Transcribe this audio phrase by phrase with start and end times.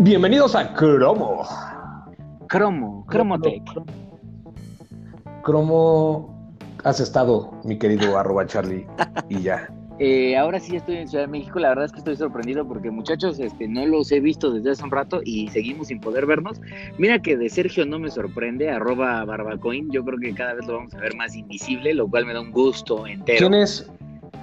[0.00, 1.44] Bienvenidos a Cromo.
[2.46, 3.64] Cromo, Cromotech.
[5.42, 8.86] Cromo, has estado, mi querido arroba Charlie,
[9.28, 9.68] y ya.
[9.98, 12.92] Eh, ahora sí estoy en Ciudad de México, la verdad es que estoy sorprendido porque
[12.92, 16.60] muchachos, este, no los he visto desde hace un rato y seguimos sin poder vernos.
[16.96, 20.74] Mira que de Sergio no me sorprende, arroba barbacoin, yo creo que cada vez lo
[20.74, 23.48] vamos a ver más invisible, lo cual me da un gusto entero.
[23.48, 23.90] ¿Quién es?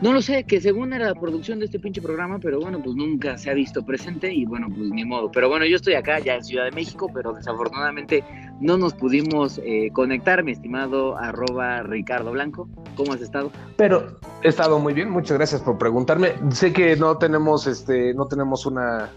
[0.02, 2.96] No lo sé, que según era la producción de este pinche programa, pero bueno, pues
[2.96, 5.32] nunca se ha visto presente y bueno, pues ni modo.
[5.32, 8.24] Pero bueno, yo estoy acá ya en Ciudad de México, pero desafortunadamente
[8.60, 12.68] no nos pudimos eh, conectar, mi estimado arroba Ricardo Blanco.
[12.98, 13.52] ¿Cómo has estado?
[13.78, 16.34] Pero he estado muy bien, muchas gracias por preguntarme.
[16.52, 19.12] Sé que no tenemos, este, no tenemos una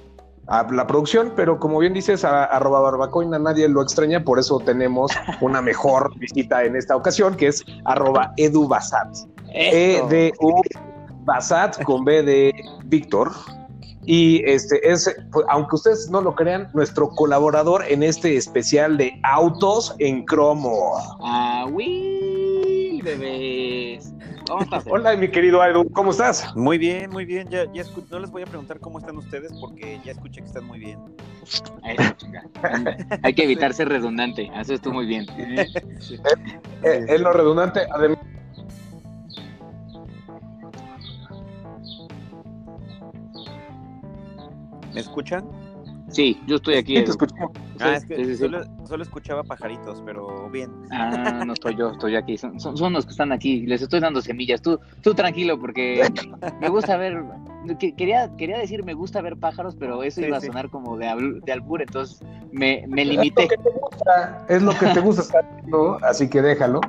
[0.49, 4.59] a la producción, pero como bien dices, a, arroba barbacoina nadie lo extraña, por eso
[4.61, 9.15] tenemos una mejor visita en esta ocasión, que es arroba edubasat.
[9.53, 10.63] E D U
[11.25, 12.55] Basat con B de
[12.87, 13.31] Víctor.
[14.05, 19.21] Y este es, pues, aunque ustedes no lo crean, nuestro colaborador en este especial de
[19.23, 20.95] autos en cromo.
[21.21, 24.11] Ah, uy, bebés.
[24.49, 24.85] ¿Cómo estás?
[24.89, 26.57] Hola, mi querido Edu, ¿cómo estás?
[26.57, 27.49] Muy bien, muy bien.
[27.51, 30.65] Ya, ya no les voy a preguntar cómo están ustedes porque ya escuché que están
[30.65, 30.99] muy bien.
[33.23, 34.51] Hay que evitar ser redundante.
[34.55, 35.27] Eso estuvo muy bien.
[36.01, 36.19] Sí.
[36.83, 37.87] Es, es lo redundante.
[37.93, 38.19] Además,
[44.95, 45.45] ¿Me escuchan?
[46.09, 46.97] Sí, yo estoy aquí.
[46.97, 47.35] Sí, te escucho.
[47.81, 50.71] Ah, es que sí, sí, solo, solo, escuchaba pajaritos, pero bien.
[50.91, 52.37] Ah, no estoy yo, estoy aquí.
[52.37, 53.67] Son, son, son, los que están aquí.
[53.67, 54.61] Les estoy dando semillas.
[54.63, 56.03] Tú, tú tranquilo, porque
[56.61, 57.23] me gusta ver.
[57.79, 61.41] Quería, quería decir me gusta ver pájaros, pero eso iba a sonar como de, al,
[61.41, 63.45] de albur, entonces me, me limité.
[63.45, 66.81] Es lo que te gusta, es lo que te gusta estar viendo, así que déjalo.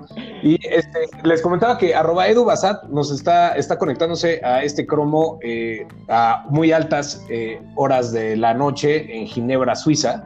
[0.41, 5.39] Y este, les comentaba que arroba Edu Basat nos está, está conectándose a este cromo
[5.41, 10.25] eh, a muy altas eh, horas de la noche en Ginebra, Suiza.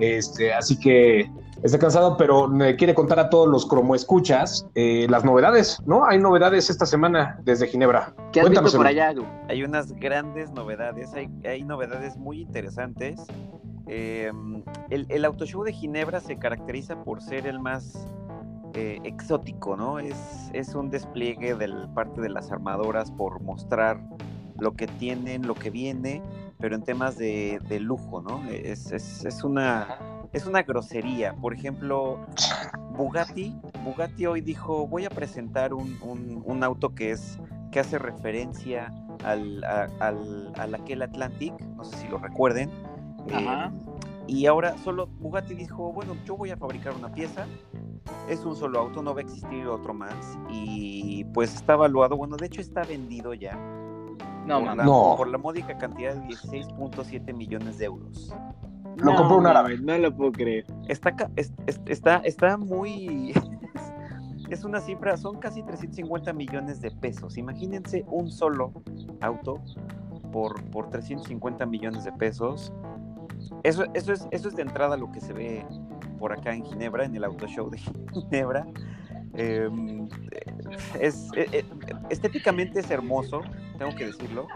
[0.00, 1.30] Este, así que
[1.62, 6.04] está cansado, pero me quiere contar a todos los cromoescuchas eh, las novedades, ¿no?
[6.04, 8.14] Hay novedades esta semana desde Ginebra.
[8.32, 9.24] ¿Qué has Cuéntanos, visto por allá, Edu?
[9.48, 13.20] Hay unas grandes novedades, hay, hay novedades muy interesantes.
[13.86, 14.30] Eh,
[14.90, 18.06] el, el Autoshow de Ginebra se caracteriza por ser el más
[18.74, 19.98] eh, exótico, ¿no?
[19.98, 23.98] Es, es un despliegue de parte de las armadoras por mostrar
[24.58, 26.22] lo que tienen, lo que viene,
[26.58, 28.44] pero en temas de, de lujo, ¿no?
[28.48, 29.98] Es, es, es, una,
[30.32, 31.34] es una grosería.
[31.34, 32.18] Por ejemplo,
[32.96, 33.54] Bugatti,
[33.84, 37.38] Bugatti hoy dijo, voy a presentar un, un, un auto que, es,
[37.70, 38.92] que hace referencia
[39.24, 42.70] al, a, al, al aquel Atlantic, no sé si lo recuerden.
[43.32, 43.66] Ajá.
[43.66, 43.84] Eh,
[44.26, 47.46] y ahora solo Bugatti dijo, bueno, yo voy a fabricar una pieza,
[48.28, 50.38] es un solo auto, no va a existir otro más.
[50.50, 53.58] Y pues está evaluado, bueno, de hecho está vendido ya.
[54.48, 55.14] No, por, la, no.
[55.16, 58.34] por la módica cantidad de 16.7 millones de euros.
[58.96, 59.78] Lo no, compró un árabe.
[59.78, 60.64] No lo puedo creer.
[60.88, 61.14] Está,
[61.86, 63.32] está, está muy...
[64.50, 67.36] es una cifra, son casi 350 millones de pesos.
[67.36, 68.72] Imagínense un solo
[69.20, 69.60] auto
[70.32, 72.72] por, por 350 millones de pesos.
[73.62, 75.66] Eso, eso, es, eso es de entrada lo que se ve
[76.18, 77.78] por acá en Ginebra, en el Auto Show de
[78.12, 78.66] Ginebra.
[79.34, 79.68] Eh,
[81.00, 81.64] es, eh,
[82.10, 83.42] estéticamente es hermoso,
[83.78, 84.46] tengo que decirlo.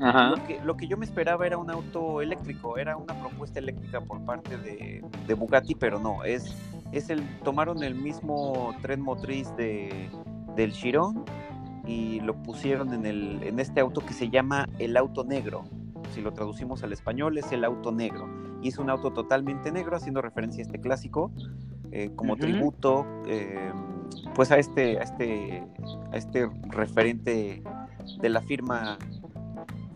[0.00, 0.30] Ajá.
[0.30, 4.00] Lo, que, lo que yo me esperaba era un auto eléctrico, era una propuesta eléctrica
[4.00, 6.54] por parte de, de Bugatti, pero no, es,
[6.92, 10.10] es el, tomaron el mismo tren motriz de,
[10.56, 11.24] del Chiron
[11.86, 15.64] y lo pusieron en, el, en este auto que se llama el auto negro.
[16.14, 18.28] Si lo traducimos al español, es el auto negro.
[18.62, 21.30] Y es un auto totalmente negro, haciendo referencia a este clásico,
[21.92, 22.40] eh, como uh -huh.
[22.40, 23.72] tributo, eh,
[24.34, 25.64] pues a este, a este,
[26.12, 27.62] a este referente
[28.20, 28.98] de la firma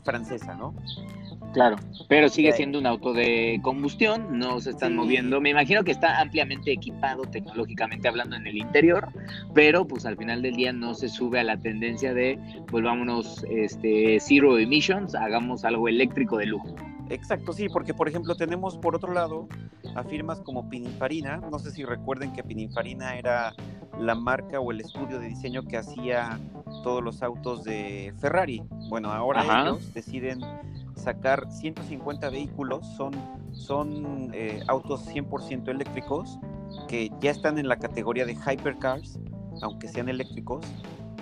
[0.05, 0.75] francesa, ¿no?
[1.53, 1.77] Claro,
[2.09, 4.97] pero sigue siendo un auto de combustión, no se están sí.
[4.97, 5.41] moviendo.
[5.41, 9.09] Me imagino que está ampliamente equipado tecnológicamente hablando en el interior,
[9.55, 12.39] pero pues al final del día no se sube a la tendencia de
[12.71, 16.75] volvámonos este zero emissions, hagamos algo eléctrico de lujo.
[17.11, 19.47] Exacto, sí, porque por ejemplo tenemos por otro lado
[19.95, 23.55] a firmas como Pininfarina, no sé si recuerden que Pininfarina era
[23.99, 26.41] la marca o el estudio de diseño que hacía
[26.83, 28.63] todos los autos de Ferrari.
[28.89, 29.63] Bueno, ahora Ajá.
[29.63, 30.41] ellos deciden
[30.95, 33.13] sacar 150 vehículos, son,
[33.53, 36.39] son eh, autos 100% eléctricos
[36.89, 39.19] que ya están en la categoría de hypercars,
[39.61, 40.65] aunque sean eléctricos.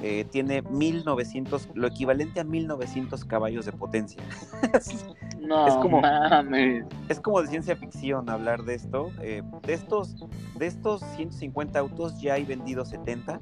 [0.02, 4.23] Eh, tiene 1900, lo equivalente a 1900 caballos de potencia.
[5.41, 6.87] no, es como, mames.
[7.08, 9.11] es como de ciencia ficción hablar de esto.
[9.20, 10.17] Eh, de estos,
[10.58, 13.41] de estos 150 autos ya hay vendidos 70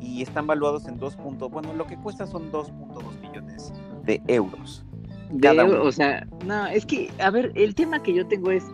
[0.00, 1.16] y están valuados en 2.
[1.50, 3.72] bueno, lo que cuesta son 2.2 millones
[4.04, 4.84] de euros.
[5.82, 8.64] o sea, no, es que, a ver, el tema que yo tengo es,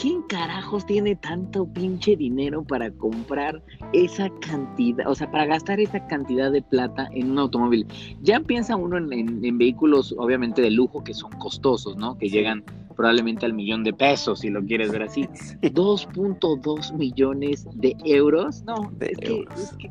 [0.00, 3.62] ¿quién carajos tiene tanto pinche dinero para comprar
[3.92, 7.86] esa cantidad, o sea, para gastar esa cantidad de plata en un automóvil?
[8.22, 12.16] Ya piensa uno en, vehículos, obviamente, de lujo que son costosos, ¿no?
[12.18, 12.62] Que llegan
[12.94, 15.22] probablemente al millón de pesos, si lo quieres ver así.
[15.62, 18.62] 2.2 millones de euros.
[18.64, 19.90] No, es, Que, es que,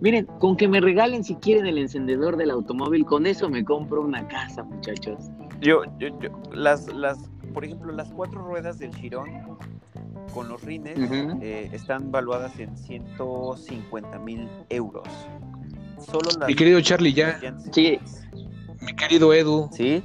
[0.00, 4.02] Miren, con que me regalen si quieren el encendedor del automóvil, con eso me compro
[4.02, 5.30] una casa, muchachos.
[5.62, 9.56] Yo, yo, yo, las, las por ejemplo, las cuatro ruedas del Chirón
[10.34, 10.98] con los rines
[11.40, 15.08] eh, están valuadas en 150 mil euros.
[15.98, 17.40] Solo Mi querido Charlie, ya.
[17.72, 17.98] Sí.
[18.82, 19.70] Mi querido Edu.
[19.72, 20.04] Sí.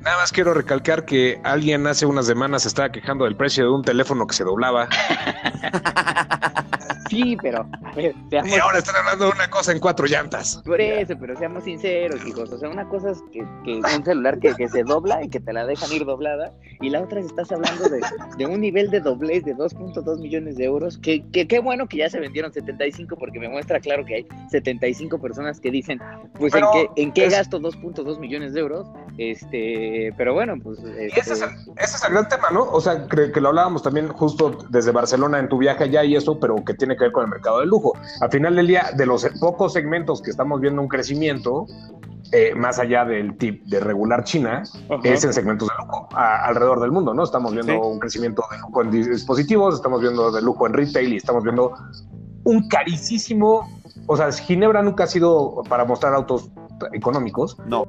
[0.00, 3.82] Nada más quiero recalcar que alguien hace unas semanas estaba quejando del precio de un
[3.82, 4.88] teléfono que se doblaba.
[7.10, 7.66] Sí, pero
[7.96, 10.62] Y ahora están hablando de una cosa en cuatro llantas.
[10.64, 12.52] Por eso, pero seamos sinceros, hijos.
[12.52, 13.40] O sea, una cosa es que,
[13.96, 17.18] un celular que, se dobla y que te la dejan ir doblada, y la otra
[17.18, 21.58] es estás hablando de, un nivel de doblez de 2.2 millones de euros, que qué
[21.58, 25.70] bueno que ya se vendieron 75, porque me muestra claro que hay 75 personas que
[25.70, 26.00] dicen,
[26.38, 28.86] pues en qué, en qué gasto 2.2 millones de euros,
[29.18, 30.78] este, pero bueno, pues...
[30.78, 31.20] Este...
[31.20, 32.64] ese, es el, gran tema, ¿no?
[32.70, 36.14] O sea, que, que lo hablábamos también justo desde Barcelona en tu viaje allá y
[36.14, 37.92] eso, pero que tiene que ver con el mercado del lujo.
[38.20, 41.66] Al final del día, de los pocos segmentos que estamos viendo un crecimiento,
[42.32, 44.62] eh, más allá del tip de regular China,
[45.02, 47.24] es en segmentos de lujo alrededor del mundo, ¿no?
[47.24, 51.16] Estamos viendo un crecimiento de lujo en dispositivos, estamos viendo de lujo en retail y
[51.16, 51.74] estamos viendo
[52.44, 53.68] un carísimo,
[54.06, 56.50] o sea, Ginebra nunca ha sido para mostrar autos
[56.92, 57.56] económicos.
[57.66, 57.84] No.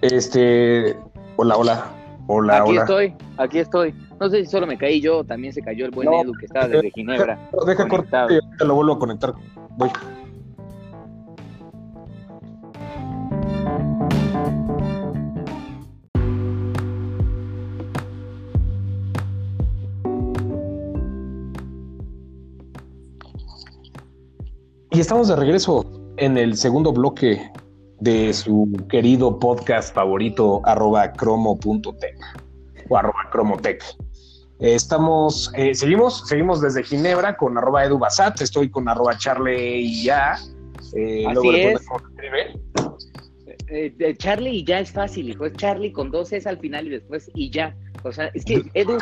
[0.00, 0.96] Este,
[1.36, 1.94] hola, hola.
[2.28, 2.80] Hola, aquí hola.
[2.82, 3.94] estoy, aquí estoy.
[4.20, 6.68] No sé si solo me caí yo, también se cayó el buen Edu que estaba
[6.68, 7.38] desde Ginebra.
[7.66, 9.34] Deja, cortar, te lo vuelvo a conectar.
[9.76, 9.90] Voy.
[24.90, 25.84] Y estamos de regreso
[26.18, 27.50] en el segundo bloque
[28.00, 32.16] de su querido podcast favorito, arroba cromo.tech
[32.88, 33.82] o arroba cromotech.
[34.60, 40.36] Estamos, eh, seguimos, seguimos desde Ginebra con arroba edubasat, estoy con arroba charlie y ya.
[40.94, 41.80] Eh, Así es.
[43.70, 45.44] Eh, eh, Charlie y ya es fácil, hijo.
[45.44, 47.76] Es Charlie con dos es al final y después y ya.
[48.02, 48.98] O sea, es que Edu,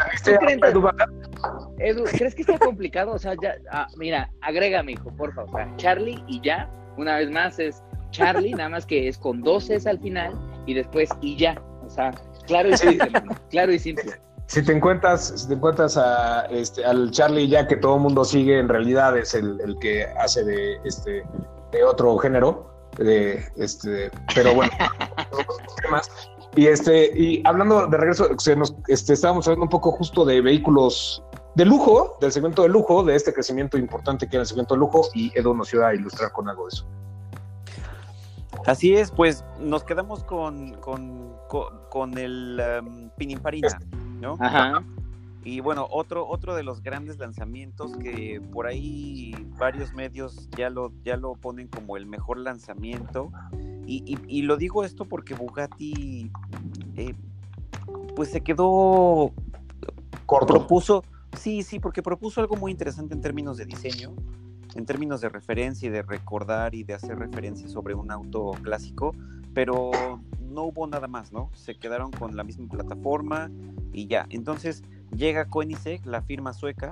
[1.78, 3.12] Edu, ¿crees que está complicado?
[3.12, 5.50] O sea, ya, ah, mira, agrégame, hijo, por favor.
[5.50, 7.82] O sea, Charlie y ya, una vez más es
[8.16, 10.34] Charlie, nada más que es con dos es al final
[10.66, 11.60] y después y ya.
[11.86, 12.12] O sea,
[12.46, 13.10] claro y simple,
[13.50, 14.12] claro y simple.
[14.46, 18.24] Si te encuentras, si te encuentras a, este, al Charlie ya que todo el mundo
[18.24, 21.24] sigue, en realidad es el, el que hace de, este,
[21.72, 24.72] de otro género, de, este, pero bueno.
[26.56, 31.22] Y este, y hablando de regreso, nos, este, estábamos hablando un poco justo de vehículos
[31.54, 34.80] de lujo, del segmento de lujo, de este crecimiento importante que era el segmento de
[34.80, 36.86] lujo, y Edu nos iba a ilustrar con algo de eso.
[38.66, 43.78] Así es, pues nos quedamos con, con, el um, Pininfarina,
[44.20, 44.36] ¿no?
[44.40, 44.82] Ajá.
[45.44, 50.93] Y bueno, otro, otro de los grandes lanzamientos que por ahí varios medios ya lo,
[51.05, 53.31] ya lo ponen como el mejor lanzamiento.
[53.86, 56.32] Y, lo digo esto porque Bugatti
[56.96, 57.14] eh,
[58.17, 59.32] pues se quedó
[60.26, 60.55] corto.
[60.55, 61.05] Propuso,
[61.38, 64.12] sí, sí, porque propuso algo muy interesante en términos de diseño
[64.76, 69.14] en términos de referencia y de recordar y de hacer referencia sobre un auto clásico,
[69.54, 69.90] pero
[70.40, 71.50] no hubo nada más, ¿no?
[71.54, 73.50] Se quedaron con la misma plataforma
[73.92, 74.26] y ya.
[74.30, 74.82] Entonces
[75.14, 76.90] llega Koenigsegg, la firma sueca.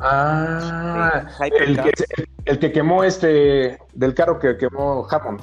[0.00, 1.92] Ah, el que,
[2.46, 5.42] el que, quemó este, del carro que quemó Hammond.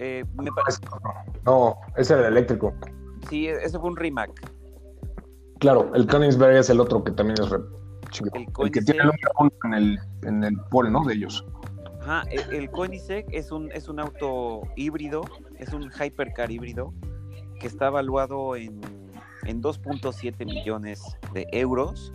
[0.00, 0.80] Eh, me parece.
[1.44, 2.74] No, ese era el eléctrico.
[3.28, 4.30] Sí, ese fue un Rimac.
[5.60, 7.48] Claro, el Koenigsberg es el otro que también es
[8.58, 9.10] el, que tiene el
[9.64, 11.04] en el, en el pol, ¿no?
[11.04, 11.44] De ellos.
[12.02, 15.24] Ajá, el, el Koenigsegg es un, es un auto híbrido,
[15.58, 16.92] es un hypercar híbrido
[17.58, 18.80] que está evaluado en,
[19.44, 22.12] en 2.7 millones de euros.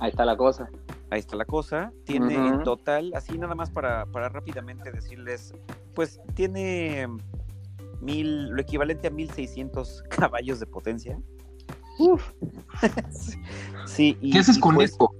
[0.00, 0.68] Ahí está la cosa.
[1.10, 1.92] Ahí está la cosa.
[2.04, 5.54] Tiene en total, así nada más para, para rápidamente decirles,
[5.94, 7.06] pues tiene
[8.00, 11.18] mil, lo equivalente a 1600 caballos de potencia.
[11.98, 12.32] Uf.
[13.86, 15.10] sí, ¿Qué haces con pues, esto?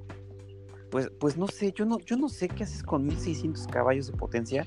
[0.92, 4.12] Pues, pues no sé, yo no, yo no sé qué haces con 1600 caballos de
[4.12, 4.66] potencia,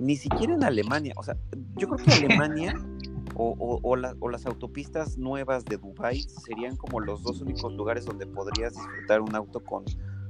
[0.00, 1.14] ni siquiera en Alemania.
[1.16, 1.36] O sea,
[1.76, 2.74] yo creo que Alemania
[3.36, 8.74] o, o, las autopistas nuevas de Dubai serían como los dos únicos lugares donde podrías
[8.74, 9.84] disfrutar un auto con,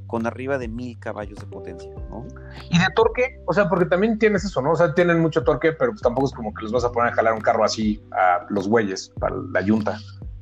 [0.06, 2.26] con arriba de mil caballos de potencia, ¿no?
[2.70, 4.72] Y de torque, o sea, porque también tienes eso, ¿no?
[4.72, 7.14] O sea, tienen mucho torque, pero pues tampoco es como que los vas a poner
[7.14, 9.98] a jalar un carro así a los bueyes, para la yunta.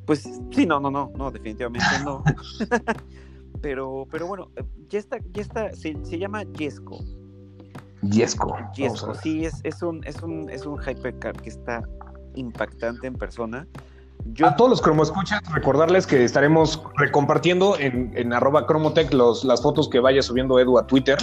[0.07, 2.25] Pues sí, no, no, no, no, definitivamente no.
[3.61, 4.51] pero, pero bueno,
[4.89, 6.99] ya está, ya está, se, llama Yesco.
[8.03, 8.57] Yesco.
[8.75, 11.83] Yesco, sí, es, es, un, es, un, es un hypercar que está
[12.35, 13.67] impactante en persona.
[14.43, 19.89] A todos los cromoscuchas, recordarles que estaremos recompartiendo en, en arroba cromotech los, las fotos
[19.89, 21.19] que vaya subiendo Edu a Twitter.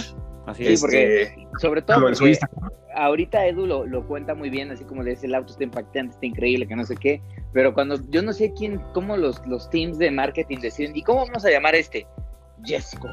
[0.46, 2.38] Así es, porque sobre todo porque
[2.94, 6.14] ahorita Edu lo, lo, cuenta muy bien, así como le dice el auto está impactante,
[6.14, 7.20] está increíble, que no sé qué,
[7.52, 11.26] pero cuando yo no sé quién, cómo los, los teams de marketing deciden, ¿y cómo
[11.26, 12.06] vamos a llamar este?
[12.64, 13.08] Jesco.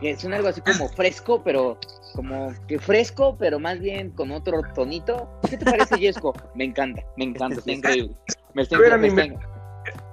[0.00, 1.78] Que es algo así como fresco, pero
[2.14, 5.28] como que fresco, pero más bien con otro tonito.
[5.48, 6.34] ¿Qué te parece, Jesco?
[6.54, 8.16] Me encanta, me encanta, está increíble.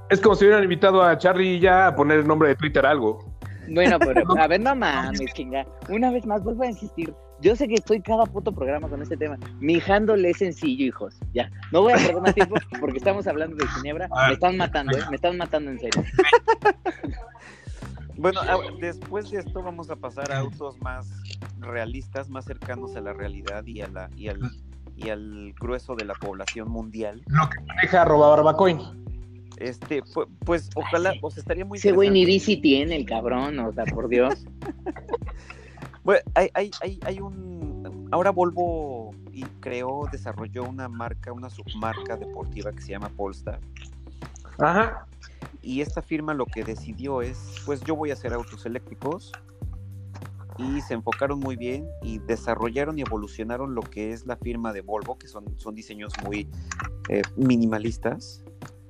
[0.09, 3.35] Es como si hubieran invitado a Charlie ya a poner el nombre de Twitter algo.
[3.69, 5.65] Bueno, pero a ver, no mames, chinga.
[5.89, 7.13] Una vez más, vuelvo a insistir.
[7.41, 9.37] Yo sé que estoy cada puto programa con este tema.
[9.59, 11.19] Mi handle es sencillo, hijos.
[11.33, 11.49] Ya.
[11.71, 14.07] No voy a perder más tiempo porque estamos hablando de Ginebra.
[14.27, 15.01] Me están matando, ¿eh?
[15.09, 16.03] Me están matando en serio.
[18.17, 18.41] Bueno,
[18.79, 21.07] después de esto vamos a pasar a autos más
[21.59, 24.39] realistas, más cercanos a la realidad y a la y al
[24.95, 27.21] y al grueso de la población mundial.
[27.27, 28.79] Lo que maneja arroba barbacoin.
[29.57, 33.59] Este, pues, pues ojalá, o sea, estaría muy Ese güey ni bici tiene el cabrón,
[33.59, 34.45] o sea, por Dios.
[36.03, 38.07] bueno, hay, hay, hay, hay un.
[38.11, 43.59] Ahora Volvo y creó, desarrolló una marca, una submarca deportiva que se llama Polestar.
[44.59, 45.05] Ajá.
[45.61, 49.31] Y esta firma lo que decidió es, pues yo voy a hacer autos eléctricos,
[50.57, 54.81] y se enfocaron muy bien y desarrollaron y evolucionaron lo que es la firma de
[54.81, 56.49] Volvo, que son, son diseños muy
[57.09, 58.43] eh, minimalistas.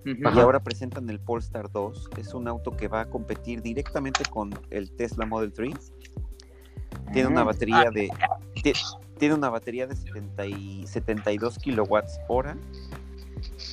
[0.05, 2.11] Y ahora presentan el Polestar 2.
[2.17, 5.73] Es un auto que va a competir directamente con el Tesla Model 3.
[7.11, 8.11] Tiene una batería de
[9.17, 12.55] tiene una batería de 72 kilowatts hora.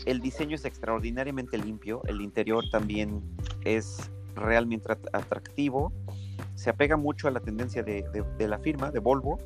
[0.06, 2.02] El diseño es extraordinariamente limpio.
[2.06, 3.22] El interior también
[3.64, 5.92] es realmente atractivo
[6.54, 8.04] se apega mucho a la tendencia de,
[8.38, 9.38] la firma, de Volvo,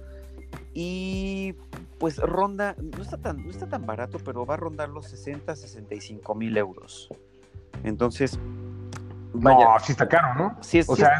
[0.74, 1.54] y
[1.98, 5.56] pues ronda, no está, tan, no está tan barato, pero va a rondar los 60,
[5.56, 7.08] 65 mil euros.
[7.84, 8.38] Entonces,
[9.32, 9.64] vaya.
[9.64, 10.58] No, sí está caro, ¿no?
[10.60, 11.12] Sí es, o sea,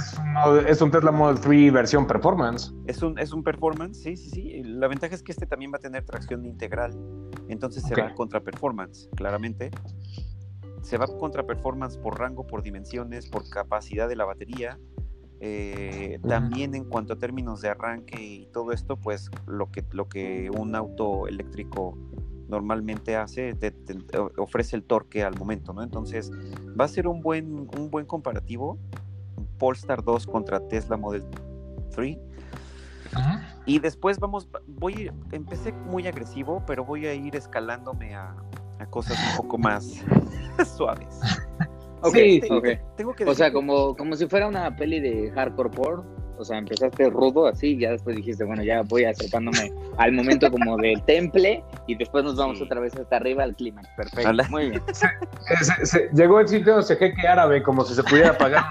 [0.68, 2.74] es, un, Tesla Model 3 versión performance.
[2.86, 4.62] Es un, es un performance, sí, sí, sí.
[4.64, 6.92] La ventaja es que este también va a tener tracción integral.
[7.48, 9.70] Entonces se va contra performance, claramente.
[10.82, 14.78] Se va contra performance por rango, por dimensiones, por capacidad de la batería.
[15.40, 20.08] Eh, también en cuanto a términos de arranque y todo esto, pues lo que, lo
[20.08, 21.96] que un auto eléctrico
[22.48, 23.74] normalmente hace, te,
[24.36, 25.82] ofrece el torque al momento, ¿no?
[25.82, 26.30] Entonces
[26.78, 28.78] va a ser un buen, un buen comparativo,
[29.58, 31.24] Polestar 2 contra Tesla Model
[31.94, 32.18] 3.
[33.64, 38.34] Y después vamos, voy, empecé muy agresivo, pero voy a ir escalándome a,
[38.78, 40.04] a cosas un poco más
[40.76, 41.20] suaves.
[42.02, 42.40] Okay,
[43.26, 46.16] o sea, como, como si fuera una peli de hardcore porn.
[46.38, 50.50] O sea, empezaste rudo así, y ya después dijiste, bueno, ya voy acercándome al momento
[50.50, 53.80] como del temple y después nos vamos otra vez hasta arriba al clima.
[53.96, 54.44] Perfecto.
[54.50, 54.82] Muy bien.
[56.12, 58.64] llegó el sitio de jeque árabe, como si se pudiera pagar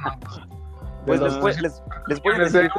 [1.07, 1.81] Pues después les,
[2.21, 2.69] voy a decir,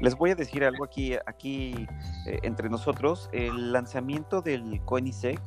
[0.00, 1.86] les voy a decir algo aquí, aquí
[2.26, 3.28] eh, entre nosotros.
[3.32, 5.40] El lanzamiento del Koenigsegg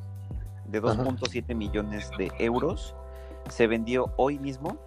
[0.67, 2.95] de 2.7 millones de euros
[3.49, 4.77] se vendió hoy mismo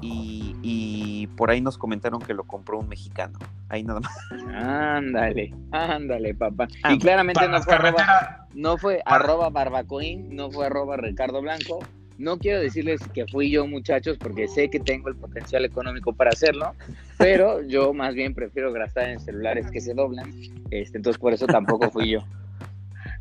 [0.00, 3.38] y, por ahí nos comentaron que lo compró un mexicano.
[3.68, 4.16] Ahí nada más.
[4.54, 6.68] Ándale, ándale, papá.
[6.82, 11.80] Ah, y claramente no fue, arroba, no fue arroba barbacoin, no fue arroba Ricardo Blanco.
[12.18, 16.30] No quiero decirles que fui yo, muchachos, porque sé que tengo el potencial económico para
[16.30, 16.72] hacerlo,
[17.18, 20.32] pero yo más bien prefiero gastar en celulares que se doblan.
[20.70, 22.20] Este, entonces, por eso tampoco fui yo.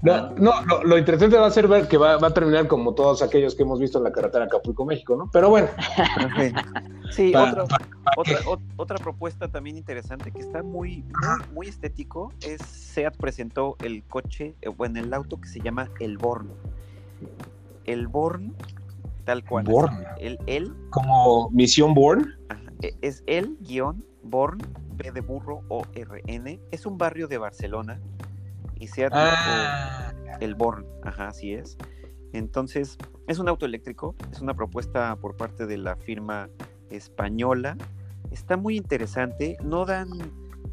[0.04, 3.56] No, no lo, interesante va a ser ver que va, a terminar como todos aquellos
[3.56, 5.30] que hemos visto en la carretera Acapulco, México, ¿no?
[5.32, 5.70] Pero bueno.
[7.12, 7.66] sí, otra,
[8.76, 11.06] otra, propuesta también interesante que está muy,
[11.54, 16.18] muy, estético es SEAT presentó el coche, eh, bueno, el auto que se llama el
[16.18, 16.50] Born.
[17.86, 18.56] El Born,
[19.26, 19.66] tal cual.
[19.66, 20.04] Born.
[20.20, 22.38] El, el, Como Misión Born.
[22.82, 24.60] E, es el guion Born,
[24.96, 26.60] B de burro O R N.
[26.72, 28.00] Es un barrio de Barcelona
[28.80, 30.14] y sea ah.
[30.40, 31.78] el Born, ajá, así es.
[32.34, 36.50] Entonces, es un auto eléctrico, es una propuesta por parte de la firma
[36.90, 37.78] española.
[38.32, 40.10] Está muy interesante, no dan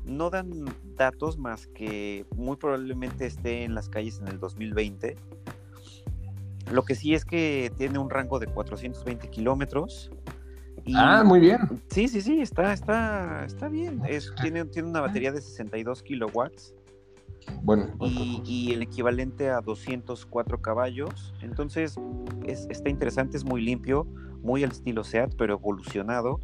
[0.04, 0.64] no dan
[0.97, 5.16] datos más que muy probablemente esté en las calles en el 2020.
[6.71, 10.11] Lo que sí es que tiene un rango de 420 kilómetros.
[10.95, 11.59] ah, muy bien.
[11.91, 14.03] Sí, sí, sí, está, está, está bien.
[14.09, 16.75] Es, tiene, tiene una batería de 62 kilowatts.
[17.62, 17.89] Bueno.
[18.00, 21.35] Y, el equivalente a 204 caballos.
[21.43, 21.97] Entonces,
[22.47, 24.07] es, está interesante, es muy limpio,
[24.43, 26.41] muy al estilo SEAT, pero evolucionado.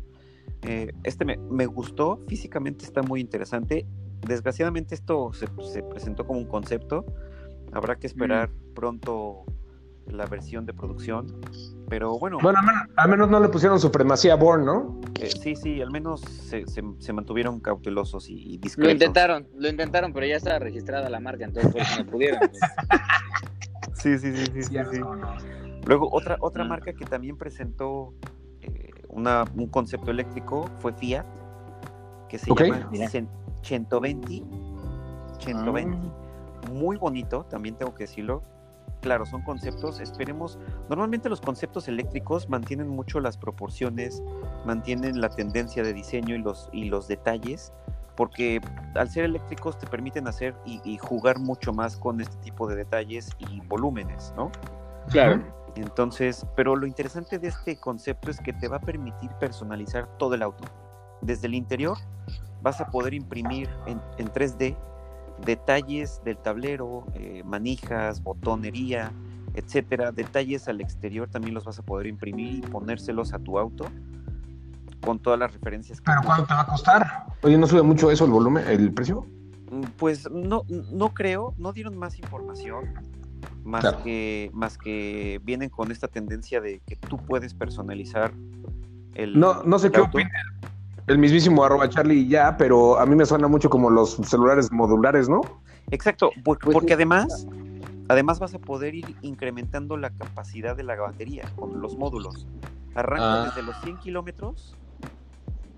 [0.63, 3.87] Eh, este me, me, gustó, físicamente está muy interesante.
[4.27, 7.05] Desgraciadamente esto se, se presentó como un concepto.
[7.73, 9.45] Habrá que esperar pronto
[10.11, 11.41] la versión de producción.
[11.89, 12.39] Pero bueno.
[12.43, 12.59] Bueno,
[12.97, 15.01] al menos, no le pusieron supremacía a Born, ¿no?
[15.21, 18.89] Eh, sí, sí, al menos se, se, mantuvieron cautelosos y, discretos.
[18.89, 22.41] Lo intentaron, lo intentaron, pero ya estaba registrada la marca, entonces por eso no pudieron.
[23.95, 24.77] sí, sí, sí, sí,
[25.87, 26.69] Luego, otra, otra mm.
[26.69, 28.15] marca que también presentó
[28.61, 31.25] eh, una, un concepto eléctrico fue Fiat,
[32.29, 32.91] que se llama
[33.63, 34.43] 120.
[35.39, 35.99] 120.
[36.73, 38.43] Muy bonito, también tengo que decirlo
[39.07, 40.59] claro, son conceptos, esperemos,
[40.89, 44.21] normalmente los conceptos eléctricos mantienen mucho las proporciones,
[44.65, 47.73] mantienen la tendencia de diseño y los, y los detalles,
[48.17, 48.61] porque
[48.97, 53.31] al ser eléctricos te permiten hacer y, jugar mucho más con este tipo de detalles
[53.39, 54.51] y volúmenes, ¿no?
[55.11, 55.41] Claro.
[55.77, 60.35] Entonces, pero lo interesante de este concepto es que te va a permitir personalizar todo
[60.35, 60.65] el auto.
[61.21, 61.97] Desde el interior
[62.61, 64.77] vas a poder imprimir en, en 3D
[65.45, 69.13] detalles del tablero, eh, manijas, botonería,
[69.55, 73.87] etcétera, detalles al exterior también los vas a poder imprimir y ponérselos a tu auto
[75.01, 76.01] con todas las referencias.
[76.05, 77.27] ¿Pero cuánto te va a costar?
[77.43, 79.27] Oye, ¿no sube mucho eso el volumen, el precio?
[79.71, 82.95] Mm, pues no, no creo, no dieron más información,
[83.65, 88.33] más, que, más que vienen con esta tendencia de que tú puedes personalizar
[89.15, 89.39] el.
[89.39, 90.03] No, no sé qué
[91.07, 95.29] el mismísimo arroba Charlie ya, pero a mí me suena mucho como los celulares modulares,
[95.29, 95.41] ¿no?
[95.91, 97.47] Exacto, pues porque además,
[98.09, 102.47] además vas a poder ir incrementando la capacidad de la batería con los módulos.
[102.95, 103.45] Arranca ah.
[103.47, 104.77] desde los 100 kilómetros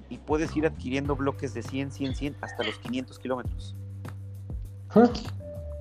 [0.08, 3.76] y puedes ir adquiriendo bloques de 100, 100, 100 hasta los 500 kilómetros.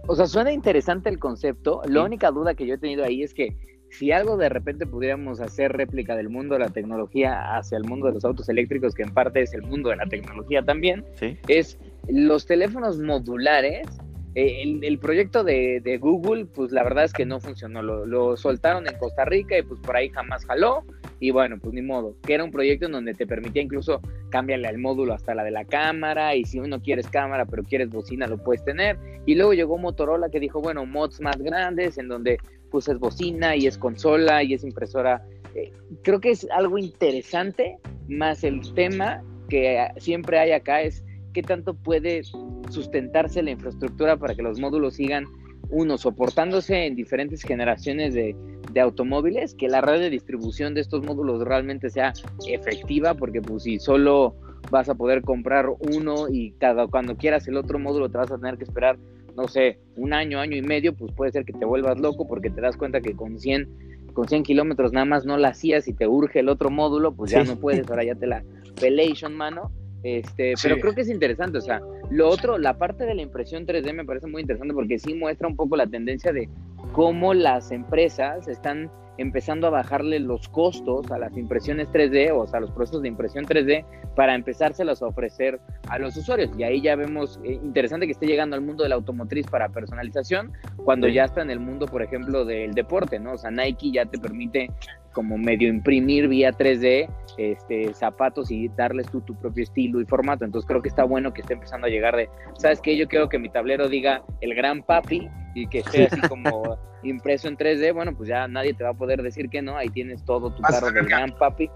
[0.07, 1.81] O sea, suena interesante el concepto.
[1.86, 5.39] La única duda que yo he tenido ahí es que si algo de repente pudiéramos
[5.39, 9.04] hacer réplica del mundo de la tecnología hacia el mundo de los autos eléctricos, que
[9.04, 11.06] en parte es el mundo de la tecnología también,
[11.47, 13.88] es los teléfonos modulares.
[14.36, 17.82] Eh, el, proyecto de, Google, pues la verdad es que no funcionó.
[17.82, 20.84] Lo, soltaron en Costa Rica y pues por ahí jamás jaló.
[21.19, 22.15] Y bueno, pues ni modo.
[22.21, 25.50] Que era un proyecto en donde te permitía incluso cambiarle al módulo hasta la de
[25.50, 26.36] la cámara.
[26.36, 29.00] Y si no quieres cámara, pero quieres bocina, lo puedes tener.
[29.26, 32.38] Y luego llegó Motorola que dijo, bueno, mods más grandes, en donde
[32.69, 35.25] pues es bocina y es consola y es impresora.
[35.56, 35.71] Eh,
[36.03, 37.77] creo que es algo interesante,
[38.08, 41.03] más el tema que siempre hay acá es
[41.34, 42.21] qué tanto puede
[42.69, 45.25] sustentarse la infraestructura para que los módulos sigan,
[45.69, 48.36] uno, soportándose en diferentes generaciones de,
[48.71, 52.13] de automóviles, que la red de distribución de estos módulos realmente sea
[52.47, 54.36] efectiva, porque pues si solo
[54.69, 58.38] vas a poder comprar uno y cada cuando quieras el otro módulo te vas a
[58.38, 58.97] tener que esperar
[59.38, 62.50] no sé, un año, año y medio, pues puede ser que te vuelvas loco porque
[62.50, 65.93] te das cuenta que con 100, con 100 kilómetros nada más no la hacías y
[65.93, 68.43] te urge el otro módulo, pues ya no puedes, ahora ya te la
[68.82, 69.71] pelation, mano.
[70.02, 73.67] Este, pero creo que es interesante, o sea, lo otro, la parte de la impresión
[73.67, 76.50] 3D me parece muy interesante porque sí muestra un poco la tendencia de
[76.93, 82.60] cómo las empresas están empezando a bajarle los costos a las impresiones 3D o a
[82.60, 86.51] los procesos de impresión 3D para empezárselos a ofrecer a los usuarios.
[86.58, 89.69] Y ahí ya vemos, eh, interesante que esté llegando al mundo de la automotriz para
[89.69, 90.51] personalización,
[90.84, 93.34] cuando ya está en el mundo, por ejemplo, del deporte, ¿no?
[93.34, 94.69] O sea, Nike ya te permite
[95.13, 100.45] como medio imprimir vía 3D este, zapatos y darles tú tu propio estilo y formato.
[100.45, 102.95] Entonces creo que está bueno que esté empezando a llegar de, ¿sabes qué?
[102.95, 105.27] Yo quiero que mi tablero diga el gran papi
[105.58, 107.93] y que esté así como impreso en 3D.
[107.93, 109.76] Bueno, pues ya nadie te va a poder decir que no.
[109.76, 111.70] Ahí tienes todo tu carro del gran papi.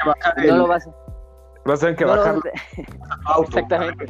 [0.48, 0.92] no lo vas a...
[1.66, 2.40] Vas a tener que bajar.
[3.44, 4.08] Exactamente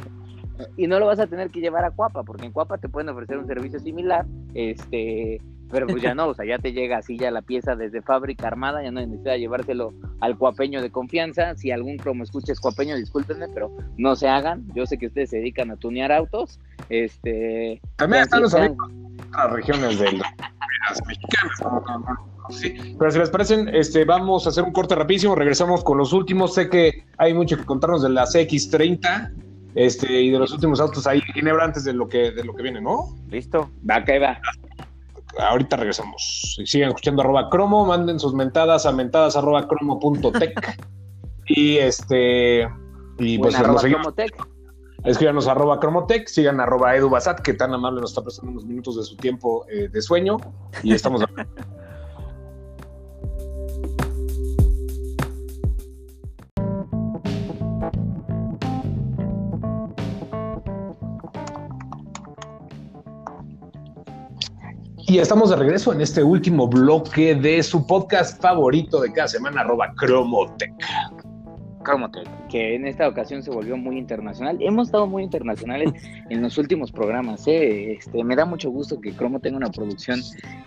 [0.76, 3.08] y no lo vas a tener que llevar a Cuapa, porque en Cuapa te pueden
[3.08, 7.16] ofrecer un servicio similar, este, pero pues ya no, o sea, ya te llega así
[7.16, 11.56] ya la pieza desde fábrica armada, ya no necesita llevárselo al cuapeño de confianza.
[11.56, 14.66] Si algún cromo escucha es cuapeño, discúlpenme, pero no se hagan.
[14.74, 16.60] Yo sé que ustedes se dedican a tunear autos.
[16.90, 18.76] Este, También están los amigos
[19.32, 21.58] las regiones de las mexicanas.
[22.50, 26.12] Sí, pero si les parecen, este, vamos a hacer un corte rapidísimo, regresamos con los
[26.12, 26.54] últimos.
[26.54, 29.32] Sé que hay mucho que contarnos de las X30
[29.74, 32.54] este, y de los últimos autos ahí en Ginebra antes de lo que, de lo
[32.54, 33.16] que viene, ¿no?
[33.28, 34.38] Listo, va que va
[35.38, 36.58] ahorita regresamos.
[36.64, 40.78] Sigan escuchando arroba cromo, manden sus mentadas a mentadas arroba cromo punto tech.
[41.46, 42.68] y este
[43.18, 44.14] y pues nos seguimos.
[45.04, 48.96] Escríbanos arroba Cromotech, sigan arroba Edu Basat, que tan amable nos está prestando unos minutos
[48.96, 50.36] de su tiempo eh, de sueño.
[50.82, 51.24] Y estamos.
[65.04, 69.60] Y estamos de regreso en este último bloque de su podcast favorito de cada semana,
[69.60, 70.72] arroba Cromotech.
[72.48, 74.56] Que en esta ocasión se volvió muy internacional.
[74.60, 75.92] Hemos estado muy internacionales
[76.28, 77.46] en los últimos programas.
[77.46, 77.92] ¿eh?
[77.92, 80.20] Este, me da mucho gusto que Cromo tenga una producción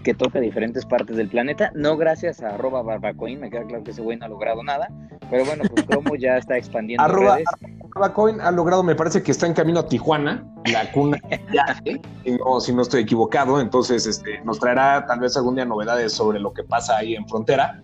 [0.04, 1.71] que toca diferentes partes del planeta.
[1.75, 4.89] No gracias a arroba barbacoin, me queda claro que ese güey no ha logrado nada.
[5.30, 7.47] Pero bueno, pues Cromo ya está expandiendo arroba, redes.
[7.95, 12.01] Barbacoin ha logrado, me parece que está en camino a Tijuana, la cuna de
[12.38, 13.62] no, si no estoy equivocado.
[13.62, 17.28] Entonces, este, nos traerá tal vez algún día novedades sobre lo que pasa ahí en
[17.28, 17.82] frontera.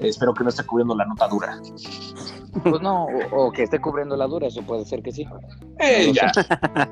[0.00, 1.60] Espero que no esté cubriendo la nota dura.
[2.62, 5.26] Pues no, o, o, que esté cubriendo la dura, eso puede ser que sí.
[5.78, 6.32] Eh, ya.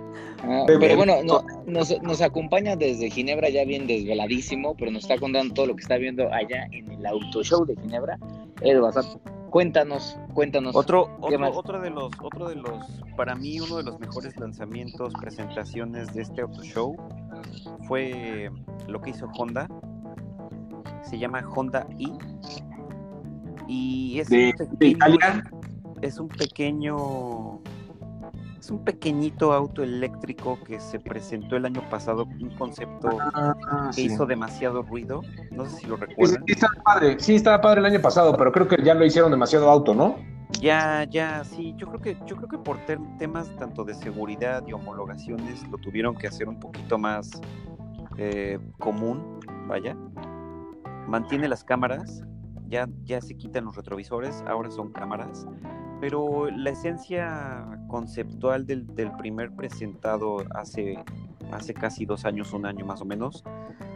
[0.48, 5.18] Ah, pero bueno, no, nos, nos, acompaña desde Ginebra ya bien desveladísimo, pero nos está
[5.18, 8.18] contando todo lo que está viendo allá en el Auto Show de Ginebra.
[8.60, 8.94] Edward,
[9.50, 10.76] cuéntanos, cuéntanos.
[10.76, 15.12] Otro, otro, otro, de los, otro de los, para mí uno de los mejores lanzamientos,
[15.20, 16.96] presentaciones de este Auto Show
[17.88, 18.50] fue
[18.86, 19.68] lo que hizo Honda.
[21.02, 22.12] Se llama Honda i
[23.68, 25.44] y es de, un pequeño, de Italia.
[26.02, 27.60] es un pequeño
[28.58, 33.54] es un pequeñito auto eléctrico que se presentó el año pasado un concepto ah,
[33.88, 34.06] que sí.
[34.06, 37.86] hizo demasiado ruido no sé si lo recuerdan sí, estaba padre, sí, estaba padre el
[37.86, 40.16] año pasado, pero creo que ya lo hicieron demasiado auto, ¿no?
[40.60, 42.78] ya ya sí yo creo que yo creo que por
[43.18, 47.30] temas tanto de seguridad y homologaciones lo tuvieron que hacer un poquito más
[48.16, 49.96] eh, común vaya
[51.08, 52.22] mantiene las cámaras
[52.68, 55.46] ya, ya se quitan los retrovisores, ahora son cámaras,
[56.00, 61.02] pero la esencia conceptual del, del, primer presentado hace,
[61.52, 63.44] hace casi dos años, un año más o menos,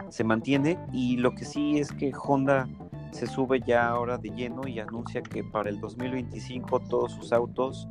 [0.09, 2.67] se mantiene y lo que sí es que Honda
[3.11, 7.87] se sube ya ahora de lleno y anuncia que para el 2025 todos sus autos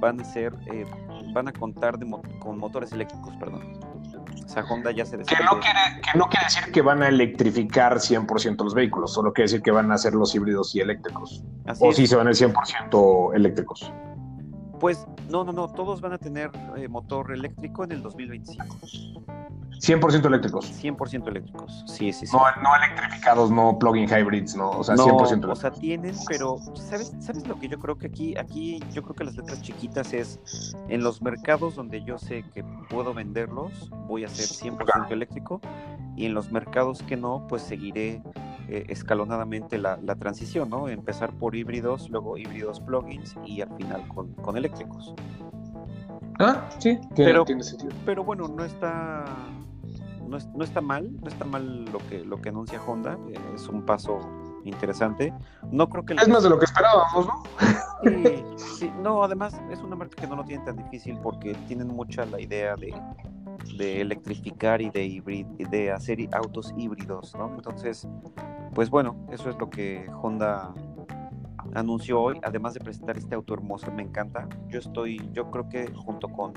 [0.00, 0.84] van a ser, eh,
[1.32, 1.98] van a contar
[2.38, 3.62] con motores eléctricos, perdón.
[4.44, 7.08] O sea, Honda ya se que no, quiere, que no quiere decir que van a
[7.08, 11.44] electrificar 100% los vehículos, solo quiere decir que van a hacer los híbridos y eléctricos.
[11.66, 13.92] Así o sí se van a ir 100% eléctricos.
[14.80, 18.76] Pues no, no, no, todos van a tener eh, motor eléctrico en el 2025.
[19.78, 20.82] 100% eléctricos.
[20.82, 22.36] 100% eléctricos, sí, sí, sí.
[22.36, 25.58] No, no electrificados, no plug-in hybrids, no, o sea, no, 100% eléctricos.
[25.58, 29.14] O sea, tienen, pero ¿sabes, ¿sabes lo que yo creo que aquí, aquí yo creo
[29.14, 34.24] que las letras chiquitas es en los mercados donde yo sé que puedo venderlos, voy
[34.24, 35.60] a ser 100% eléctrico
[36.16, 38.20] y en los mercados que no, pues seguiré
[38.68, 40.88] eh, escalonadamente la, la, transición, ¿no?
[40.88, 45.14] Empezar por híbridos, luego híbridos plugins y al final con, con eléctricos.
[46.38, 47.92] Ah, sí, tiene, pero, tiene sentido.
[48.04, 49.24] Pero bueno, no está,
[50.28, 53.38] no, es, no, está mal, no está mal lo que, lo que anuncia Honda, eh,
[53.54, 54.20] es un paso
[54.64, 55.32] interesante.
[55.70, 57.42] No creo que es más de lo que esperábamos, ¿no?
[58.02, 58.44] Sí,
[58.78, 62.26] sí, no, además es una marca que no lo tiene tan difícil porque tienen mucha
[62.26, 62.94] la idea de,
[63.76, 67.54] de electrificar y de hibrid, de hacer autos híbridos, ¿no?
[67.54, 68.08] Entonces,
[68.74, 70.72] pues bueno, eso es lo que Honda
[71.74, 74.48] anunció hoy, además de presentar este auto hermoso, me encanta.
[74.68, 76.52] Yo estoy, yo creo que junto con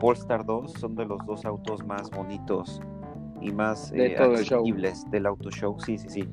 [0.00, 2.80] Polestar 2 son de los dos autos más bonitos
[3.40, 5.76] y más de eh, accesibles del auto show.
[5.80, 6.28] Sí, sí, sí.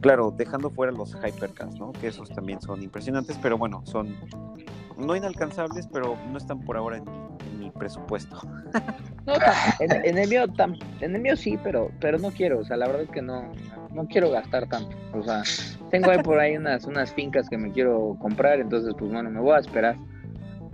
[0.00, 1.92] Claro, dejando fuera los hypercars, ¿no?
[1.92, 4.14] Que esos también son impresionantes, pero bueno, son
[4.98, 7.04] no inalcanzables, pero no están por ahora en
[7.64, 8.36] mi, presupuesto.
[9.26, 9.34] No,
[9.80, 12.76] en, en, el mío tam, en el mío sí, pero pero no quiero, o sea,
[12.76, 13.52] la verdad es que no
[13.92, 14.96] no quiero gastar tanto.
[15.12, 15.42] O sea,
[15.90, 19.40] tengo ahí por ahí unas unas fincas que me quiero comprar, entonces pues bueno, me
[19.40, 19.96] voy a esperar.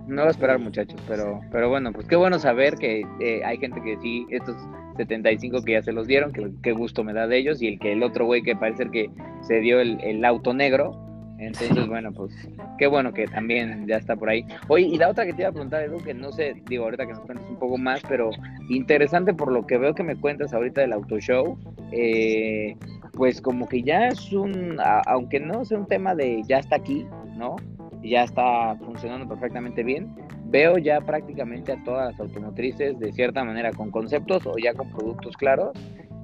[0.06, 3.58] Me voy a esperar, muchachos, pero pero bueno, pues qué bueno saber que eh, hay
[3.58, 4.56] gente que sí estos
[4.96, 7.78] 75 que ya se los dieron, que qué gusto me da de ellos y el
[7.78, 9.10] que el otro güey que parece que
[9.42, 11.09] se dio el, el auto negro
[11.40, 12.32] entonces, bueno, pues
[12.78, 14.44] qué bueno que también ya está por ahí.
[14.68, 17.06] Oye, y la otra que te iba a preguntar, Edu, que no sé, digo, ahorita
[17.06, 18.30] que nos cuentes un poco más, pero
[18.68, 21.58] interesante por lo que veo que me cuentas ahorita del auto show,
[21.92, 22.76] eh,
[23.14, 24.76] pues como que ya es un,
[25.06, 27.56] aunque no sea un tema de ya está aquí, ¿no?
[28.02, 30.14] Ya está funcionando perfectamente bien.
[30.46, 34.90] Veo ya prácticamente a todas las automotrices de cierta manera con conceptos o ya con
[34.90, 35.72] productos claros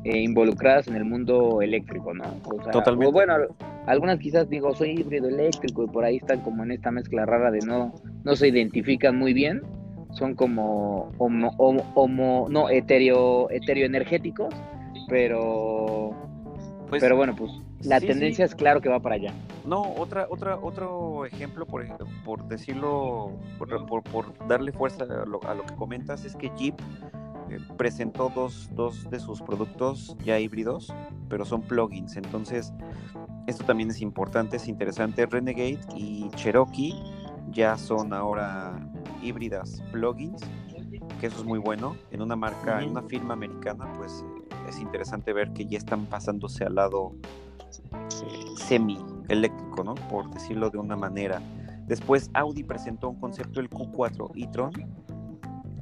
[0.06, 2.22] eh, involucradas en el mundo eléctrico, ¿no?
[2.44, 3.06] O sea, Totalmente.
[3.08, 3.34] O bueno,
[3.86, 7.50] algunas quizás digo soy híbrido eléctrico y por ahí están como en esta mezcla rara
[7.50, 7.92] de no,
[8.22, 9.62] no se identifican muy bien,
[10.12, 14.54] son como homo, homo, homo no etéreo, energéticos,
[15.08, 16.12] pero
[16.88, 17.50] pues, pero bueno, pues
[17.82, 18.52] la sí, tendencia sí.
[18.52, 19.32] es claro que va para allá.
[19.66, 21.84] No, otra, otra, otro ejemplo, por,
[22.24, 26.50] por decirlo, por, por, por darle fuerza a lo, a lo, que comentas, es que
[26.56, 26.76] Jeep
[27.76, 30.92] presentó dos, dos de sus productos ya híbridos,
[31.28, 32.16] pero son plugins.
[32.16, 32.72] Entonces,
[33.46, 35.26] esto también es importante, es interesante.
[35.26, 36.94] Renegade y Cherokee
[37.50, 38.90] ya son ahora
[39.22, 40.42] híbridas plugins,
[41.20, 41.96] que eso es muy bueno.
[42.10, 44.24] En una marca, en una firma americana, pues
[44.68, 47.14] es interesante ver que ya están pasándose al lado
[47.92, 49.94] eh, semi eléctrico, ¿no?
[49.94, 51.40] Por decirlo de una manera.
[51.86, 54.72] Después Audi presentó un concepto el Q4 e-tron.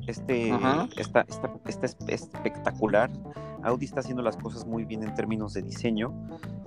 [0.06, 0.50] Este
[0.96, 3.10] está, está, espectacular.
[3.62, 6.12] Audi está haciendo las cosas muy bien en términos de diseño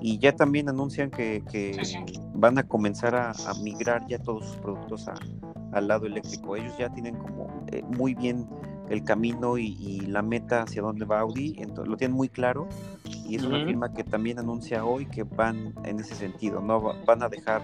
[0.02, 1.44] y ya también anuncian que,
[2.34, 5.08] van a comenzar a, migrar ya todos sus productos
[5.72, 6.56] al lado eléctrico.
[6.56, 8.48] Ellos ya tienen como eh, muy bien
[8.90, 12.68] el camino y, la meta hacia dónde va Audi, entonces, lo tienen muy claro
[13.28, 17.24] y es una firma que también anuncia hoy que van en ese sentido, no van
[17.24, 17.62] a dejar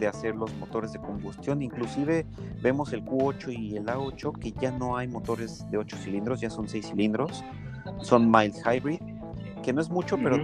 [0.00, 2.26] de hacer los motores de combustión, inclusive
[2.62, 6.50] vemos el Q8 y el A8 que ya no hay motores de 8 cilindros, ya
[6.50, 7.44] son 6 cilindros,
[8.00, 9.00] son mild hybrid,
[9.62, 10.36] que no es mucho, pero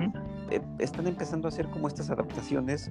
[0.50, 2.90] eh, están empezando a hacer como estas adaptaciones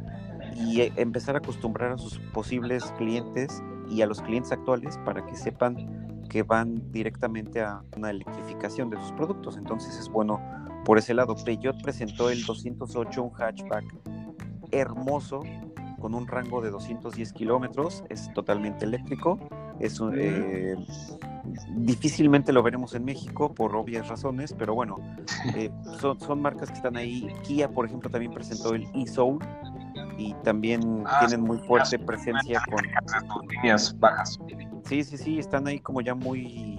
[0.56, 5.26] y eh, empezar a acostumbrar a sus posibles clientes y a los clientes actuales para
[5.26, 9.58] que sepan que van directamente a una electrificación de sus productos.
[9.58, 10.42] Entonces es bueno
[10.84, 11.36] por ese lado.
[11.36, 13.86] Peugeot presentó el 208, un hatchback
[14.72, 15.42] hermoso
[16.06, 19.40] con un rango de 210 kilómetros, es totalmente eléctrico,
[19.80, 20.76] es eh,
[21.78, 24.98] difícilmente lo veremos en México por obvias razones, pero bueno,
[25.56, 27.28] eh, son, son, marcas que están ahí.
[27.42, 29.40] Kia, por ejemplo, también presentó el e-Soul
[30.20, 32.86] y también ah, tienen muy fuerte presencia con
[33.48, 34.40] líneas bajas.
[34.84, 36.78] Sí, sí, sí, están ahí como ya muy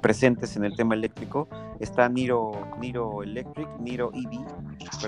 [0.00, 1.48] presentes en el tema eléctrico.
[1.80, 4.46] Está Niro, Niro Electric, Niro EV.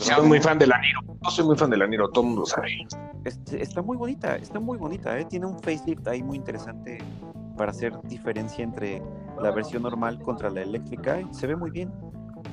[0.01, 1.01] Soy muy fan de la Niro.
[1.23, 2.87] No soy muy fan de la Niro, todo el mundo sabe.
[3.25, 5.19] Este, está muy bonita, está muy bonita.
[5.19, 5.25] ¿eh?
[5.25, 6.99] Tiene un facelift ahí muy interesante
[7.57, 9.03] para hacer diferencia entre
[9.41, 11.21] la versión normal contra la eléctrica.
[11.31, 11.93] Se ve muy bien.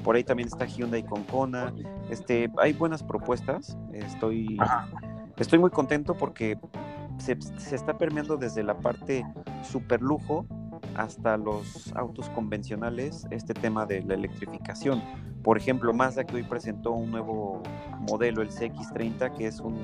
[0.04, 1.74] Por ahí también está Hyundai con Kona.
[2.10, 3.78] Este, hay buenas propuestas.
[3.94, 4.58] Estoy,
[5.38, 6.58] estoy muy contento porque
[7.18, 7.38] se,
[7.74, 9.26] está permeando desde la parte
[9.64, 10.46] super lujo
[10.96, 15.02] hasta los autos convencionales este tema de la electrificación.
[15.44, 17.62] Por ejemplo, Mazda que hoy presentó un nuevo
[18.00, 19.78] modelo, el CX30, que es un,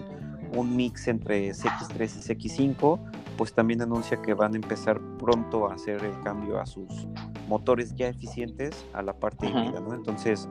[0.76, 3.00] mix entre CX3 y CX5,
[3.38, 7.08] pues también anuncia que van a empezar pronto a hacer el cambio a sus
[7.48, 9.96] motores ya eficientes a la parte híbrida, ¿no?
[9.96, 10.48] Entonces,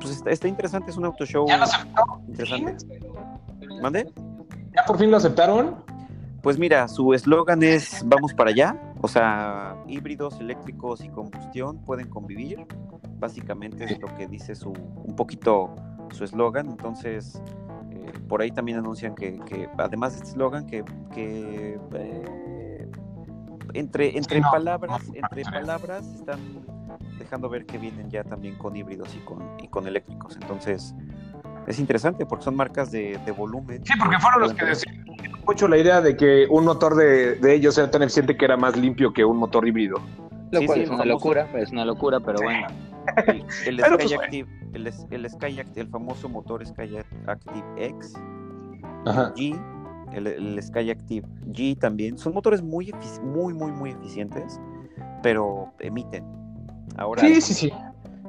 [0.00, 1.46] pues está, interesante, es un auto show
[2.28, 2.76] interesante.
[3.82, 4.12] ¿Mande?
[4.74, 5.82] ¿Ya por fin lo aceptaron?
[6.42, 12.08] Pues mira, su eslogan es vamos para allá, o sea, híbridos, eléctricos y combustión pueden
[12.08, 12.66] convivir.
[13.18, 15.74] Básicamente es lo que dice su un poquito
[16.12, 16.68] su eslogan.
[16.68, 17.40] Entonces,
[17.90, 20.84] eh, por ahí también anuncian que, además de este eslogan, que,
[21.14, 22.90] eh,
[23.72, 26.40] entre, entre palabras, entre palabras están
[27.18, 30.36] dejando ver que vienen ya también con híbridos y con, y con eléctricos.
[30.40, 30.94] Entonces,
[31.66, 33.84] es interesante porque son marcas de, volumen.
[33.84, 34.89] Sí, porque fueron los que decían
[35.50, 38.76] mucho la idea de que un motor de, ellos era tan eficiente que era más
[38.76, 39.96] limpio que un motor híbrido.
[40.52, 42.68] Lo cual es una locura, es una locura, pero bueno.
[43.66, 48.14] El, Sky pues, Active, el, Sky Active, el famoso motor Sky Active X,
[49.04, 49.60] G,
[50.12, 52.92] el, Sky Active G también, son motores muy,
[53.24, 54.60] muy, muy, muy eficientes,
[55.20, 56.24] pero emiten.
[56.96, 57.72] Ahora, sí, sí, sí.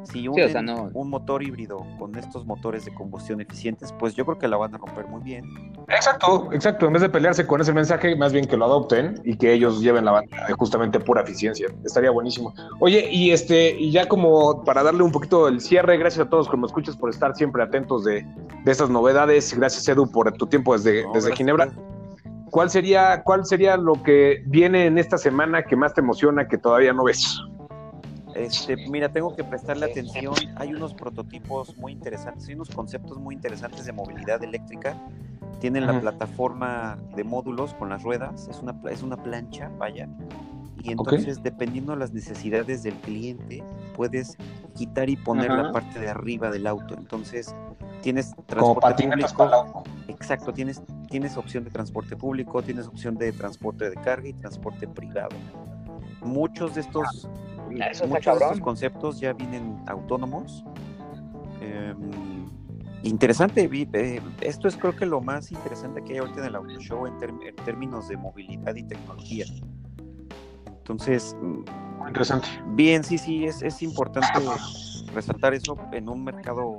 [0.04, 4.58] Si un motor híbrido con estos motores de combustión eficientes, pues yo creo que la
[4.58, 5.74] van a romper muy bien.
[5.88, 6.88] Exacto, exacto.
[6.88, 9.82] En vez de pelearse con ese mensaje, más bien que lo adopten y que ellos
[9.82, 11.68] lleven la banda de justamente pura eficiencia.
[11.86, 12.54] Estaría buenísimo.
[12.80, 16.50] Oye, y este, y ya como para darle un poquito el cierre, gracias a todos
[16.50, 18.26] que me escuchas por estar siempre atentos de,
[18.64, 19.56] de estas novedades.
[19.56, 21.70] Gracias, Edu, por tu tiempo desde, desde Ginebra.
[22.52, 26.58] ¿Cuál sería, ¿Cuál sería lo que viene en esta semana que más te emociona que
[26.58, 27.40] todavía no ves?
[28.36, 30.34] Este, mira, tengo que prestarle atención.
[30.56, 34.96] Hay unos prototipos muy interesantes, hay unos conceptos muy interesantes de movilidad eléctrica.
[35.60, 40.10] Tienen la plataforma de módulos con las ruedas, es una, es una plancha, vaya.
[40.84, 43.64] Y entonces, dependiendo de las necesidades del cliente,
[43.96, 44.38] puedes
[44.76, 46.96] quitar y poner la parte de arriba del auto.
[46.98, 47.54] Entonces,
[48.02, 49.84] tienes transporte público.
[50.08, 54.88] Exacto, tienes, tienes opción de transporte público, tienes opción de transporte de carga y transporte
[54.88, 55.36] privado.
[56.22, 57.30] Muchos de estos
[57.72, 60.64] muchos de estos conceptos ya vienen autónomos.
[61.62, 62.50] Em,
[63.04, 66.80] interesante, eh, esto es creo que lo más interesante que hay ahorita en el auto
[66.80, 67.18] show en,
[67.66, 69.46] términos de movilidad y tecnología.
[70.68, 72.48] Entonces, mm, interesante.
[72.68, 74.28] Bien, sí, sí, es, es importante
[75.14, 76.76] resaltar eso en un mercado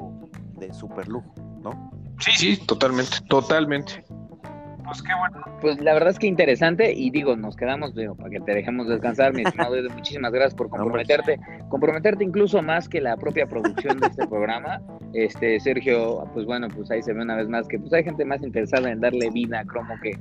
[0.59, 1.91] de super lujo, ¿no?
[2.19, 4.05] Sí, sí, totalmente, totalmente.
[4.93, 5.59] Pues qué bueno.
[5.63, 8.89] Pues la verdad es que interesante y digo, nos quedamos, digo, para que te dejemos
[8.89, 14.09] descansar, mi estimado muchísimas gracias por comprometerte, comprometerte incluso más que la propia producción de
[14.09, 14.83] este programa.
[15.15, 18.25] Este, Sergio, pues bueno, pues ahí se ve una vez más que pues hay gente
[18.27, 20.13] más interesada en darle vida a Cromo que,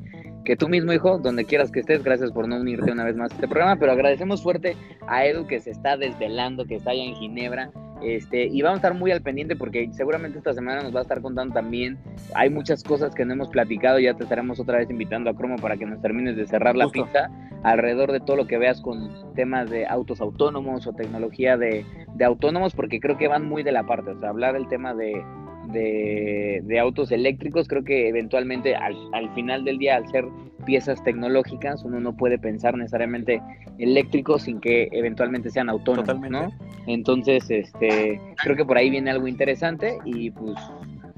[0.46, 3.32] que tú mismo, hijo, donde quieras que estés, gracias por no unirte una vez más
[3.32, 7.04] a este programa, pero agradecemos fuerte a Edu que se está desvelando, que está allá
[7.04, 10.94] en Ginebra, Este, y vamos a estar muy al pendiente porque seguramente esta semana nos
[10.94, 11.98] va a estar contando también.
[12.34, 14.00] Hay muchas cosas que no hemos platicado.
[14.00, 16.90] Ya te estaremos otra vez invitando a Cromo para que nos termines de cerrar la
[16.90, 17.30] pista
[17.64, 21.86] alrededor de todo lo que veas con temas de autos autónomos o tecnología de,
[22.16, 24.12] de autónomos, porque creo que van muy de la parte.
[24.12, 25.24] O sea, hablar del tema de,
[25.68, 30.26] de, autos eléctricos, creo que eventualmente al, al, final del día, al ser
[30.66, 33.42] piezas tecnológicas, uno no puede pensar necesariamente
[33.78, 36.52] eléctricos sin que eventualmente sean autónomos, ¿no?
[36.88, 40.56] Entonces, este, creo que por ahí viene algo interesante y pues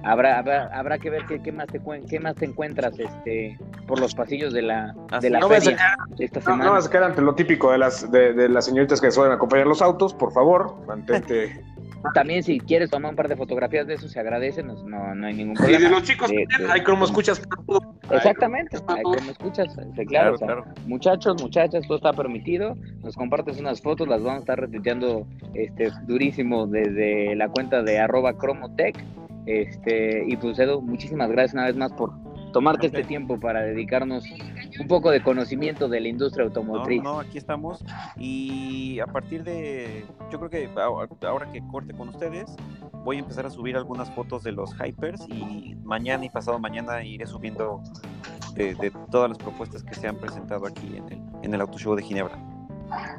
[0.03, 1.79] habrá habrá, habrá que ver qué, qué, más te
[2.09, 5.77] qué más te encuentras este por los pasillos de la de la no feria
[6.19, 6.65] esta semana.
[6.65, 9.33] No, vas a quedar ante lo típico de las de, de las señoritas que suelen
[9.33, 11.63] acompañar los autos, por favor, mantente
[12.13, 15.33] también si quieres tomar un par de fotografías de eso se agradece, no, no, hay
[15.33, 15.79] ningún problema.
[15.79, 16.31] Y de los chicos,
[16.69, 17.41] hay como escuchas.
[18.11, 19.75] Exactamente, hay como escuchas,
[20.07, 24.59] claro, claro, muchachos, muchachas, todo está permitido, nos compartes unas fotos, las vamos a estar
[24.59, 28.97] retuiteando este, durísimo desde la cuenta de arroba cromotech,
[29.45, 32.11] este, y pues Edu, muchísimas gracias una vez más por
[32.53, 34.23] tomarte este tiempo para dedicarnos
[34.79, 37.03] un poco de conocimiento de la industria automotriz.
[37.03, 37.83] No, no, aquí estamos
[38.17, 42.55] y a partir de, yo creo que ahora que corte con ustedes,
[43.03, 47.03] voy a empezar a subir algunas fotos de los hypers y mañana y pasado mañana
[47.03, 47.81] iré subiendo
[48.55, 51.95] de, todas las propuestas que se han presentado aquí en el, en el Auto Show
[51.95, 52.37] de Ginebra.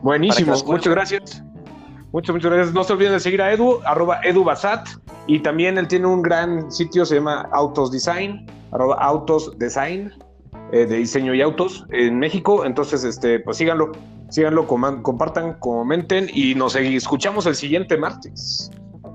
[0.02, 1.44] Buenísimo, muchas gracias.
[2.12, 2.72] Muchas, muchas gracias.
[2.72, 4.86] No se olviden de seguir a Edu, arroba Edu Basat.
[5.26, 10.12] Y también él tiene un gran sitio, se llama Autos Design, arroba Autos Design,
[10.72, 12.64] eh, de diseño y autos en México.
[12.64, 13.92] Entonces, este, pues síganlo,
[14.28, 18.70] síganlo, compartan, comenten y nos escuchamos el siguiente martes.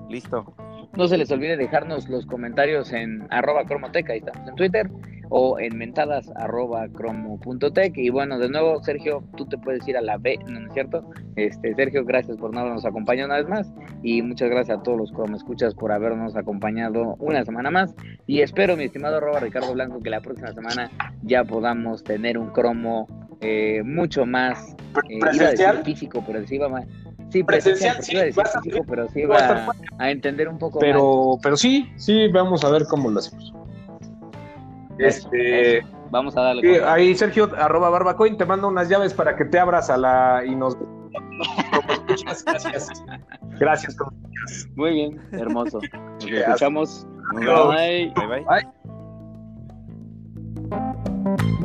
[0.10, 0.54] Listo.
[0.96, 4.90] No se les olvide dejarnos los comentarios en arroba cromoteca, ahí estamos en Twitter,
[5.30, 7.98] o en mentadas arroba cromo.tech.
[7.98, 11.10] Y bueno, de nuevo, Sergio, tú te puedes ir a la B, ¿no es cierto?
[11.36, 13.72] Este, Sergio, gracias por no habernos acompañado una vez más.
[14.04, 17.96] Y muchas gracias a todos los cromo escuchas por habernos acompañado una semana más.
[18.28, 20.90] Y espero, mi estimado arroba Ricardo Blanco, que la próxima semana
[21.24, 23.08] ya podamos tener un cromo
[23.42, 24.76] eh, mucho más
[25.10, 25.84] eh, ¿Presencial?
[25.84, 26.86] físico, pero sí va más.
[27.30, 31.88] Sí, presencial, presencial sí, físico, pero sí va a, entender un poco pero, Pero sí,
[31.96, 33.54] sí, vamos a ver cómo lo hacemos.
[35.00, 35.84] Este.
[36.12, 36.84] Vamos a darle.
[36.84, 40.56] Ahí, Sergio, arroba barbacoin, te mando unas llaves para que te abras a la y
[40.56, 40.78] nos.
[42.08, 43.04] Muchas gracias.
[43.60, 43.98] Gracias.
[44.76, 45.80] Muy bien, hermoso.
[46.22, 47.08] Nos escuchamos.
[47.34, 48.14] Bye.
[48.16, 48.46] bye.
[50.70, 51.59] bye.